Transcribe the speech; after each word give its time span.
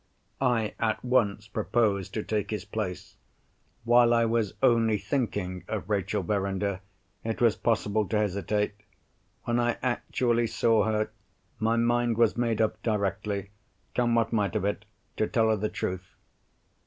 I 0.41 0.73
at 0.79 1.05
once 1.05 1.47
proposed 1.47 2.15
to 2.15 2.23
take 2.23 2.49
his 2.49 2.65
place. 2.65 3.17
While 3.83 4.15
I 4.15 4.25
was 4.25 4.55
only 4.63 4.97
thinking 4.97 5.63
of 5.67 5.91
Rachel 5.91 6.23
Verinder, 6.23 6.81
it 7.23 7.39
was 7.39 7.55
possible 7.55 8.07
to 8.07 8.17
hesitate. 8.17 8.73
When 9.43 9.59
I 9.59 9.77
actually 9.83 10.47
saw 10.47 10.85
her, 10.85 11.11
my 11.59 11.75
mind 11.75 12.17
was 12.17 12.35
made 12.35 12.61
up 12.61 12.81
directly, 12.81 13.51
come 13.93 14.15
what 14.15 14.33
might 14.33 14.55
of 14.55 14.65
it, 14.65 14.85
to 15.17 15.27
tell 15.27 15.49
her 15.49 15.55
the 15.55 15.69
truth. 15.69 16.15